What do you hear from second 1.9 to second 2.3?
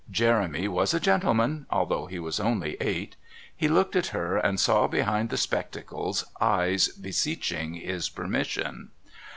he